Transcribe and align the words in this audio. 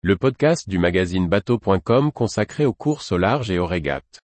le 0.00 0.14
podcast 0.14 0.68
du 0.68 0.78
magazine 0.78 1.28
bateau.com 1.28 2.12
consacré 2.12 2.64
aux 2.64 2.72
courses 2.72 3.10
au 3.10 3.18
large 3.18 3.50
et 3.50 3.58
aux 3.58 3.66
régates. 3.66 4.20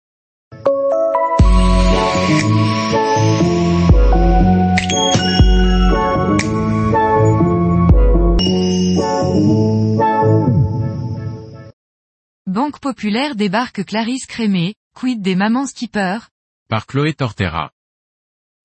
Banque 12.47 12.81
Populaire 12.81 13.37
débarque 13.37 13.85
Clarisse 13.85 14.25
Crémé, 14.25 14.75
quid 14.95 15.21
des 15.21 15.35
mamans 15.35 15.67
skippers? 15.67 16.31
Par 16.71 16.87
Chloé 16.87 17.13
Tortera. 17.13 17.73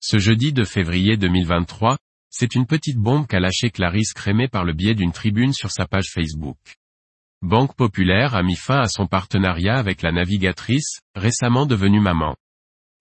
Ce 0.00 0.18
jeudi 0.18 0.54
2 0.54 0.64
février 0.64 1.18
2023, 1.18 1.98
c'est 2.30 2.54
une 2.54 2.66
petite 2.66 2.96
bombe 2.96 3.26
qu'a 3.26 3.40
lâché 3.40 3.70
Clarisse 3.70 4.14
Crémé 4.14 4.48
par 4.48 4.64
le 4.64 4.72
biais 4.72 4.94
d'une 4.94 5.12
tribune 5.12 5.52
sur 5.52 5.70
sa 5.70 5.86
page 5.86 6.08
Facebook. 6.10 6.56
Banque 7.44 7.76
Populaire 7.76 8.34
a 8.34 8.42
mis 8.42 8.56
fin 8.56 8.80
à 8.80 8.88
son 8.88 9.06
partenariat 9.06 9.76
avec 9.76 10.00
la 10.00 10.12
navigatrice, 10.12 11.00
récemment 11.14 11.66
devenue 11.66 12.00
maman. 12.00 12.36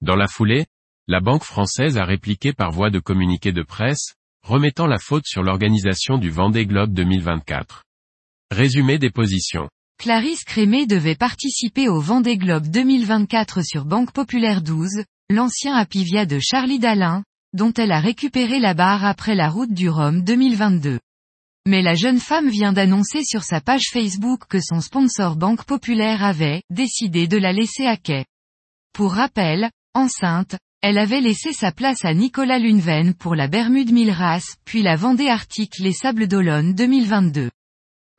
Dans 0.02 0.18
la 0.18 0.28
foulée, 0.28 0.66
la 1.08 1.22
banque 1.22 1.46
française 1.46 1.98
a 1.98 2.04
répliqué 2.04 2.52
par 2.52 2.72
voie 2.72 2.90
de 2.90 3.00
communiqué 3.00 3.54
de 3.54 3.64
presse, 3.64 4.16
remettant 4.46 4.86
la 4.86 5.00
faute 5.00 5.26
sur 5.26 5.44
l'organisation 5.44 6.18
du 6.18 6.30
Vendée 6.30 6.66
Globe 6.66 6.92
2024. 6.92 7.86
Résumé 8.52 8.98
des 8.98 9.12
positions. 9.12 9.70
Clarisse 9.98 10.44
Crémé 10.44 10.88
devait 10.88 11.16
participer 11.16 11.88
au 11.88 12.02
Vendée 12.02 12.36
Globe 12.36 12.68
2024 12.68 13.64
sur 13.64 13.86
Banque 13.86 14.12
Populaire 14.12 14.62
12, 14.62 15.06
l'ancien 15.30 15.74
Apivia 15.74 16.26
de 16.26 16.40
Charlie 16.42 16.80
Dalin, 16.80 17.24
dont 17.54 17.72
elle 17.72 17.94
a 17.94 18.02
récupéré 18.02 18.60
la 18.60 18.74
barre 18.74 19.06
après 19.06 19.36
la 19.36 19.48
route 19.48 19.74
du 19.74 19.88
Rhum 19.88 20.22
2022. 20.22 21.00
Mais 21.66 21.82
la 21.82 21.94
jeune 21.94 22.20
femme 22.20 22.50
vient 22.50 22.74
d'annoncer 22.74 23.24
sur 23.24 23.44
sa 23.44 23.62
page 23.62 23.90
Facebook 23.90 24.42
que 24.50 24.60
son 24.60 24.82
sponsor 24.82 25.38
Banque 25.38 25.64
Populaire 25.64 26.22
avait 26.22 26.62
décidé 26.70 27.28
de 27.28 27.38
la 27.38 27.54
laisser 27.54 27.86
à 27.86 27.96
quai. 27.96 28.26
Pour 28.94 29.14
rappel, 29.14 29.72
enceinte, 29.94 30.58
elle 30.82 30.98
avait 30.98 31.22
laissé 31.22 31.54
sa 31.54 31.72
place 31.72 32.04
à 32.04 32.14
Nicolas 32.14 32.60
Luneven 32.60 33.14
pour 33.14 33.34
la 33.34 33.48
Bermude 33.48 33.94
Milras, 33.94 34.58
puis 34.66 34.84
la 34.84 34.98
Vendée 34.98 35.30
Arctique 35.30 35.80
les 35.80 35.94
Sables 35.94 36.28
d'Olonne 36.28 36.74
2022. 36.74 37.50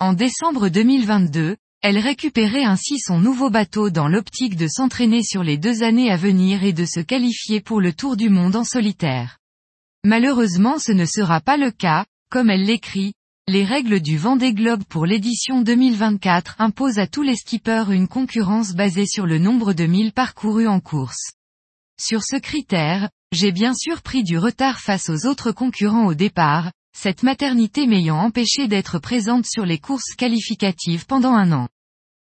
En 0.00 0.14
décembre 0.14 0.70
2022, 0.70 1.56
elle 1.82 1.98
récupérait 1.98 2.64
ainsi 2.64 2.98
son 2.98 3.18
nouveau 3.18 3.50
bateau 3.50 3.90
dans 3.90 4.08
l'optique 4.08 4.56
de 4.56 4.68
s'entraîner 4.68 5.22
sur 5.22 5.42
les 5.42 5.58
deux 5.58 5.82
années 5.82 6.10
à 6.10 6.16
venir 6.16 6.64
et 6.64 6.72
de 6.72 6.86
se 6.86 7.00
qualifier 7.00 7.60
pour 7.60 7.82
le 7.82 7.92
Tour 7.92 8.16
du 8.16 8.30
Monde 8.30 8.56
en 8.56 8.64
solitaire. 8.64 9.36
Malheureusement 10.02 10.78
ce 10.78 10.92
ne 10.92 11.04
sera 11.04 11.42
pas 11.42 11.58
le 11.58 11.70
cas, 11.70 12.06
comme 12.30 12.48
elle 12.48 12.64
l'écrit, 12.64 13.12
les 13.46 13.64
règles 13.64 14.00
du 14.00 14.16
Vendée 14.16 14.54
Globe 14.54 14.84
pour 14.88 15.04
l'édition 15.04 15.60
2024 15.60 16.56
imposent 16.60 16.98
à 16.98 17.06
tous 17.06 17.22
les 17.22 17.36
skippers 17.36 17.90
une 17.90 18.08
concurrence 18.08 18.72
basée 18.72 19.04
sur 19.04 19.26
le 19.26 19.38
nombre 19.38 19.74
de 19.74 19.84
milles 19.84 20.14
parcourus 20.14 20.66
en 20.66 20.80
course. 20.80 21.32
Sur 22.00 22.24
ce 22.24 22.36
critère, 22.36 23.10
j'ai 23.32 23.52
bien 23.52 23.74
sûr 23.74 24.00
pris 24.00 24.24
du 24.24 24.38
retard 24.38 24.80
face 24.80 25.10
aux 25.10 25.26
autres 25.26 25.52
concurrents 25.52 26.06
au 26.06 26.14
départ, 26.14 26.72
cette 26.96 27.22
maternité 27.22 27.86
m'ayant 27.86 28.16
empêché 28.16 28.66
d'être 28.66 28.98
présente 28.98 29.44
sur 29.44 29.66
les 29.66 29.78
courses 29.78 30.14
qualificatives 30.16 31.04
pendant 31.04 31.34
un 31.34 31.52
an. 31.52 31.68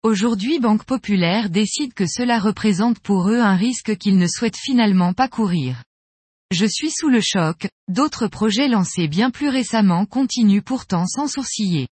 Aujourd'hui 0.01 0.59
Banque 0.59 0.83
Populaire 0.83 1.51
décide 1.51 1.93
que 1.93 2.07
cela 2.07 2.39
représente 2.39 2.97
pour 2.99 3.29
eux 3.29 3.39
un 3.39 3.55
risque 3.55 3.97
qu'ils 3.97 4.17
ne 4.17 4.27
souhaitent 4.27 4.57
finalement 4.57 5.13
pas 5.13 5.27
courir. 5.27 5.83
Je 6.53 6.67
suis 6.67 6.91
sous 6.91 7.09
le 7.09 7.19
choc, 7.19 7.67
d'autres 7.87 8.27
projets 8.27 8.67
lancés 8.67 9.07
bien 9.07 9.31
plus 9.31 9.49
récemment 9.49 10.05
continuent 10.05 10.61
pourtant 10.61 11.07
sans 11.07 11.27
sourciller. 11.27 11.87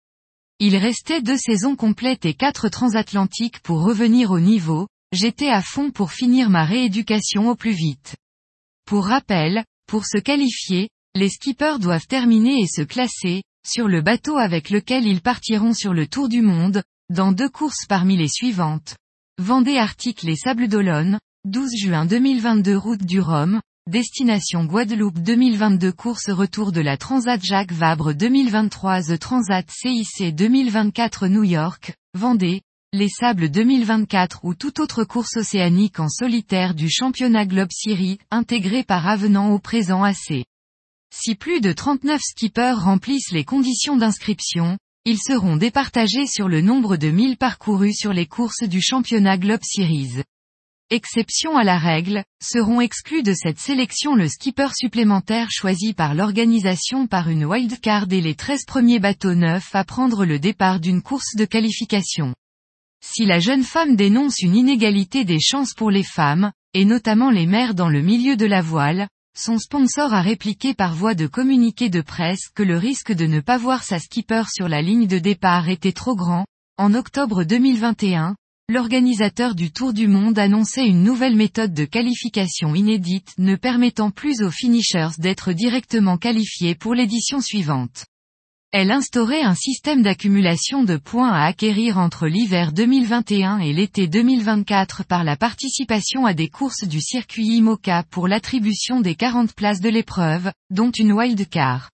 Il 0.60 0.76
restait 0.76 1.22
deux 1.22 1.38
saisons 1.38 1.78
complètes 1.78 2.26
et 2.26 2.34
quatre 2.34 2.68
transatlantiques 2.68 3.62
pour 3.62 3.82
revenir 3.82 4.32
au 4.32 4.42
niveau, 4.42 4.90
j'étais 5.14 5.48
à 5.48 5.62
fond 5.62 5.92
pour 5.92 6.12
finir 6.12 6.50
ma 6.50 6.66
rééducation 6.66 7.48
au 7.48 7.56
plus 7.56 7.72
vite. 7.72 8.18
Pour 8.86 9.06
rappel, 9.06 9.64
pour 9.88 10.06
se 10.06 10.18
qualifier, 10.18 10.90
les 11.16 11.30
skippers 11.30 11.80
doivent 11.80 12.08
terminer 12.08 12.60
et 12.60 12.68
se 12.68 12.82
classer, 12.82 13.44
sur 13.66 13.88
le 13.88 14.02
bateau 14.02 14.36
avec 14.36 14.72
lequel 14.72 15.08
ils 15.08 15.22
partiront 15.22 15.74
sur 15.74 15.94
le 15.94 16.06
tour 16.06 16.28
du 16.28 16.42
monde, 16.42 16.84
dans 17.10 17.32
deux 17.32 17.50
courses 17.50 17.86
parmi 17.88 18.18
les 18.18 18.28
suivantes. 18.28 18.98
Vendée 19.38 19.78
Arctique 19.78 20.24
les 20.24 20.36
Sables 20.36 20.68
d'Olonne, 20.68 21.18
12 21.46 21.78
juin 21.78 22.06
2022 22.06 22.78
route 22.78 23.06
du 23.06 23.22
Rhum, 23.22 23.62
destination 23.90 24.66
Guadeloupe 24.66 25.18
2022 25.18 25.92
course 25.92 26.30
retour 26.30 26.72
de 26.72 26.80
la 26.80 26.96
Transat 26.96 27.44
Jacques 27.44 27.72
Vabre 27.72 28.14
2023 28.14 29.02
The 29.06 29.20
Transat 29.20 29.66
CIC 29.68 30.36
2024 30.36 31.28
New 31.28 31.44
York, 31.44 31.96
Vendée, 32.14 32.62
les 32.94 33.10
Sables 33.10 33.50
2024 33.50 34.46
ou 34.46 34.54
toute 34.54 34.80
autre 34.80 35.04
course 35.04 35.38
océanique 35.38 36.00
en 36.00 36.08
solitaire 36.08 36.76
du 36.76 36.88
championnat 36.88 37.48
Globe 37.48 37.72
Series, 37.72 38.20
intégré 38.30 38.84
par 38.84 39.08
avenant 39.08 39.54
au 39.54 39.58
présent 39.58 40.04
AC. 40.04 40.46
Si 41.12 41.34
plus 41.34 41.60
de 41.60 41.72
39 41.74 42.22
skippers 42.22 42.80
remplissent 42.80 43.32
les 43.32 43.44
conditions 43.44 43.98
d'inscription, 43.98 44.78
ils 45.06 45.20
seront 45.20 45.58
départagés 45.58 46.28
sur 46.28 46.48
le 46.48 46.62
nombre 46.62 46.96
de 46.96 47.10
milles 47.10 47.38
parcourus 47.38 47.96
sur 47.96 48.14
les 48.14 48.28
courses 48.28 48.62
du 48.62 48.82
championnat 48.82 49.40
Globe 49.40 49.64
Series. 49.64 50.22
Exception 50.92 51.56
à 51.56 51.64
la 51.64 51.78
règle, 51.78 52.24
seront 52.42 52.82
exclus 52.82 53.22
de 53.22 53.34
cette 53.34 53.60
sélection 53.60 54.16
le 54.16 54.28
skipper 54.28 54.70
supplémentaire 54.74 55.50
choisi 55.52 55.94
par 55.94 56.16
l'organisation 56.16 57.06
par 57.06 57.30
une 57.30 57.46
wildcard 57.46 58.08
et 58.10 58.22
les 58.22 58.34
13 58.34 58.66
premiers 58.66 58.98
bateaux 58.98 59.36
neufs 59.36 59.76
à 59.76 59.84
prendre 59.84 60.26
le 60.26 60.40
départ 60.40 60.80
d'une 60.80 61.04
course 61.04 61.36
de 61.36 61.46
qualification. 61.46 62.34
Si 63.06 63.26
la 63.26 63.38
jeune 63.38 63.62
femme 63.62 63.96
dénonce 63.96 64.40
une 64.40 64.56
inégalité 64.56 65.26
des 65.26 65.40
chances 65.40 65.76
pour 65.76 65.92
les 65.92 66.04
femmes, 66.04 66.52
et 66.74 66.86
notamment 66.86 67.30
les 67.30 67.46
mères 67.46 67.76
dans 67.76 67.90
le 67.90 68.02
milieu 68.02 68.36
de 68.36 68.48
la 68.48 68.64
voile, 68.64 69.08
son 69.38 69.60
sponsor 69.60 70.12
a 70.12 70.24
répliqué 70.24 70.74
par 70.74 70.96
voie 70.96 71.14
de 71.14 71.28
communiqué 71.28 71.90
de 71.90 72.02
presse 72.02 72.50
que 72.56 72.64
le 72.64 72.80
risque 72.80 73.12
de 73.12 73.28
ne 73.28 73.42
pas 73.42 73.60
voir 73.60 73.84
sa 73.84 74.00
skipper 74.00 74.46
sur 74.52 74.68
la 74.68 74.82
ligne 74.82 75.06
de 75.06 75.20
départ 75.20 75.70
était 75.70 75.92
trop 75.92 76.16
grand. 76.16 76.48
En 76.78 76.96
octobre 76.96 77.44
2021, 77.44 78.36
l'organisateur 78.70 79.56
du 79.56 79.72
Tour 79.72 79.94
du 79.94 80.08
Monde 80.08 80.38
annonçait 80.38 80.86
une 80.86 81.02
nouvelle 81.02 81.36
méthode 81.36 81.74
de 81.74 81.86
qualification 81.86 82.76
inédite 82.76 83.34
ne 83.40 83.56
permettant 83.56 84.12
plus 84.12 84.44
aux 84.44 84.52
finishers 84.52 85.10
d'être 85.18 85.54
directement 85.54 86.20
qualifiés 86.20 86.76
pour 86.76 86.94
l'édition 86.94 87.42
suivante. 87.42 88.06
Elle 88.72 88.92
instaurait 88.92 89.42
un 89.42 89.56
système 89.56 90.04
d'accumulation 90.04 90.84
de 90.84 90.98
points 90.98 91.32
à 91.32 91.46
acquérir 91.46 91.98
entre 91.98 92.28
l'hiver 92.28 92.72
2021 92.72 93.58
et 93.58 93.74
l'été 93.74 94.08
2024 94.08 95.04
par 95.04 95.24
la 95.24 95.36
participation 95.36 96.28
à 96.28 96.36
des 96.36 96.50
courses 96.50 96.84
du 96.84 97.02
circuit 97.02 97.48
IMOCA 97.48 98.04
pour 98.12 98.28
l'attribution 98.28 99.02
des 99.02 99.16
40 99.16 99.54
places 99.54 99.82
de 99.82 99.90
l'épreuve, 99.90 100.52
dont 100.70 100.92
une 100.92 101.14
wildcard. 101.14 101.90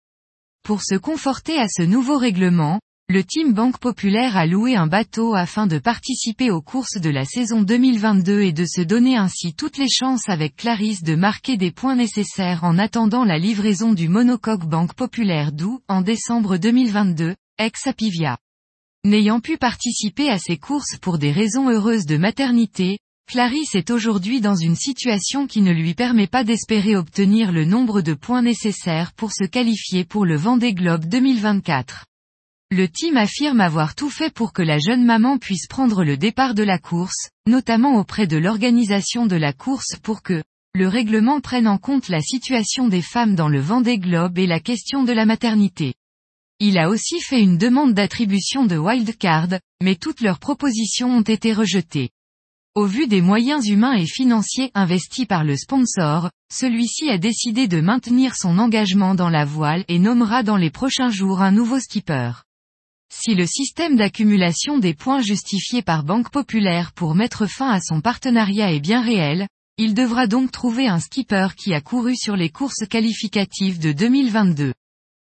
Pour 0.63 0.81
se 0.81 0.95
conforter 0.95 1.59
à 1.59 1.67
ce 1.67 1.83
nouveau 1.83 2.17
règlement, 2.17 2.79
le 3.13 3.24
Team 3.24 3.53
Banque 3.53 3.78
Populaire 3.78 4.38
a 4.38 4.47
loué 4.47 4.75
un 4.75 4.88
bateau 4.88 5.35
afin 5.35 5.68
de 5.68 5.78
participer 5.78 6.50
aux 6.50 6.63
courses 6.63 7.00
de 7.00 7.12
la 7.12 7.25
saison 7.25 7.62
2022 7.62 8.41
et 8.41 8.53
de 8.53 8.66
se 8.66 8.81
donner 8.81 9.16
ainsi 9.18 9.53
toutes 9.53 9.78
les 9.78 9.88
chances 9.88 10.29
avec 10.29 10.56
Clarisse 10.56 11.03
de 11.03 11.13
marquer 11.13 11.56
des 11.56 11.69
points 11.69 11.96
nécessaires 11.96 12.63
en 12.63 12.79
attendant 12.79 13.24
la 13.24 13.38
livraison 13.38 13.94
du 13.94 14.09
monocoque 14.09 14.66
Banque 14.66 14.96
Populaire 14.96 15.51
d'où, 15.51 15.79
en 15.88 16.01
décembre 16.01 16.57
2022, 16.57 17.35
ex-Apivia. 17.59 18.40
N'ayant 19.06 19.41
pu 19.41 19.59
participer 19.59 20.31
à 20.31 20.40
ces 20.40 20.57
courses 20.57 20.97
pour 21.00 21.19
des 21.19 21.31
raisons 21.31 21.69
heureuses 21.69 22.07
de 22.07 22.18
maternité, 22.18 22.97
Clarisse 23.28 23.75
est 23.75 23.91
aujourd'hui 23.91 24.41
dans 24.41 24.56
une 24.56 24.75
situation 24.75 25.45
qui 25.45 25.62
ne 25.62 25.72
lui 25.72 25.94
permet 25.94 26.25
pas 26.25 26.44
d'espérer 26.44 26.95
obtenir 26.95 27.51
le 27.51 27.66
nombre 27.66 28.01
de 28.01 28.16
points 28.16 28.41
nécessaires 28.41 29.13
pour 29.13 29.34
se 29.34 29.45
qualifier 29.45 30.03
pour 30.03 30.25
le 30.25 30.35
Vendée 30.35 30.74
Globe 30.74 31.06
2024. 31.06 32.07
Le 32.75 32.88
team 32.88 33.17
affirme 33.17 33.61
avoir 33.61 33.94
tout 33.94 34.09
fait 34.09 34.34
pour 34.34 34.51
que 34.51 34.63
la 34.63 34.79
jeune 34.79 35.06
maman 35.06 35.38
puisse 35.38 35.68
prendre 35.68 36.03
le 36.03 36.18
départ 36.18 36.56
de 36.56 36.63
la 36.63 36.80
course, 36.80 37.30
notamment 37.45 38.00
auprès 38.00 38.25
de 38.25 38.36
l'organisation 38.36 39.27
de 39.27 39.36
la 39.36 39.53
course 39.53 39.95
pour 40.01 40.24
que 40.24 40.42
le 40.74 40.88
règlement 40.88 41.39
prenne 41.39 41.68
en 41.68 41.77
compte 41.77 42.09
la 42.09 42.19
situation 42.19 42.88
des 42.88 43.03
femmes 43.03 43.36
dans 43.36 43.48
le 43.48 43.59
Vendée 43.59 44.00
Globe 44.00 44.39
et 44.39 44.48
la 44.48 44.59
question 44.59 45.03
de 45.03 45.12
la 45.12 45.27
maternité. 45.27 45.94
Il 46.59 46.80
a 46.80 46.89
aussi 46.89 47.19
fait 47.19 47.44
une 47.44 47.59
demande 47.59 47.94
d'attribution 47.94 48.65
de 48.65 48.75
wildcard, 48.75 49.59
mais 49.83 49.94
toutes 49.94 50.21
leurs 50.21 50.39
propositions 50.39 51.15
ont 51.15 51.21
été 51.21 51.53
rejetées. 51.53 52.09
Au 52.74 52.88
vu 52.88 53.06
des 53.06 53.21
moyens 53.21 53.68
humains 53.68 53.94
et 53.94 54.07
financiers 54.07 54.71
investis 54.74 55.27
par 55.27 55.44
le 55.44 55.57
sponsor, 55.57 56.31
celui-ci 56.51 57.07
a 57.12 57.19
décidé 57.19 57.68
de 57.68 57.81
maintenir 57.81 58.36
son 58.36 58.57
engagement 58.57 59.13
dans 59.13 59.30
la 59.30 59.45
voile 59.45 59.86
et 59.89 60.00
nommera 60.00 60.42
dans 60.42 60.57
les 60.57 60.71
prochains 60.71 61.12
jours 61.12 61.44
un 61.44 61.51
nouveau 61.51 61.80
skipper. 61.80 62.31
Si 63.15 63.36
le 63.36 63.45
système 63.45 63.95
d'accumulation 63.95 64.80
des 64.80 64.95
points 64.95 65.21
justifié 65.21 65.83
par 65.83 66.04
Banque 66.04 66.31
Populaire 66.31 66.92
pour 66.94 67.13
mettre 67.13 67.45
fin 67.45 67.69
à 67.69 67.80
son 67.80 68.01
partenariat 68.01 68.74
est 68.74 68.80
bien 68.80 69.04
réel, 69.04 69.48
il 69.77 69.94
devra 69.94 70.25
donc 70.25 70.51
trouver 70.51 70.88
un 70.88 71.00
skipper 71.00 71.50
qui 71.56 71.75
a 71.75 71.80
couru 71.80 72.15
sur 72.15 72.36
les 72.36 72.50
courses 72.50 72.88
qualificatives 72.89 73.80
de 73.80 73.92
2022. 73.92 74.74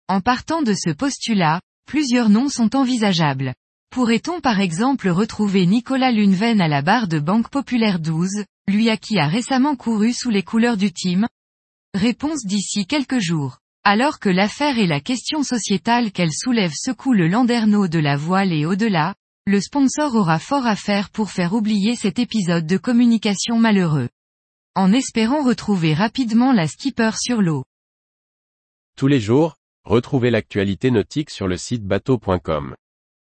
En 0.08 0.20
partant 0.20 0.60
de 0.60 0.74
ce 0.74 0.90
postulat, 0.90 1.62
plusieurs 1.86 2.28
noms 2.28 2.50
sont 2.50 2.76
envisageables. 2.76 3.54
Pourrait-on 3.90 4.40
par 4.40 4.60
exemple 4.60 5.08
retrouver 5.08 5.64
Nicolas 5.64 6.12
Luneven 6.12 6.60
à 6.60 6.68
la 6.68 6.82
barre 6.82 7.08
de 7.08 7.18
Banque 7.18 7.48
Populaire 7.48 7.98
12, 7.98 8.44
lui 8.68 8.90
à 8.90 8.98
qui 8.98 9.18
a 9.18 9.26
récemment 9.26 9.74
couru 9.74 10.12
sous 10.12 10.30
les 10.30 10.42
couleurs 10.42 10.76
du 10.76 10.92
team? 10.92 11.26
Réponse 11.94 12.44
d'ici 12.44 12.86
quelques 12.86 13.20
jours. 13.20 13.59
Alors 13.82 14.18
que 14.18 14.28
l'affaire 14.28 14.78
et 14.78 14.86
la 14.86 15.00
question 15.00 15.42
sociétale 15.42 16.12
qu'elle 16.12 16.32
soulève 16.32 16.74
secouent 16.74 17.14
le 17.14 17.28
landerneau 17.28 17.88
de 17.88 17.98
la 17.98 18.14
voile 18.14 18.52
et 18.52 18.66
au-delà, 18.66 19.14
le 19.46 19.58
sponsor 19.58 20.14
aura 20.14 20.38
fort 20.38 20.66
à 20.66 20.76
faire 20.76 21.08
pour 21.08 21.30
faire 21.30 21.54
oublier 21.54 21.96
cet 21.96 22.18
épisode 22.18 22.66
de 22.66 22.76
communication 22.76 23.58
malheureux. 23.58 24.10
En 24.74 24.92
espérant 24.92 25.42
retrouver 25.42 25.94
rapidement 25.94 26.52
la 26.52 26.68
skipper 26.68 27.12
sur 27.18 27.40
l'eau. 27.40 27.64
Tous 28.96 29.06
les 29.06 29.18
jours, 29.18 29.56
retrouvez 29.84 30.30
l'actualité 30.30 30.90
nautique 30.90 31.30
sur 31.30 31.48
le 31.48 31.56
site 31.56 31.84
bateau.com. 31.84 32.76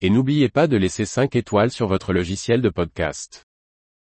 Et 0.01 0.09
n'oubliez 0.09 0.49
pas 0.49 0.65
de 0.65 0.75
laisser 0.75 1.05
5 1.05 1.35
étoiles 1.35 1.71
sur 1.71 1.87
votre 1.87 2.13
logiciel 2.13 2.63
de 2.63 2.69
podcast. 2.69 3.45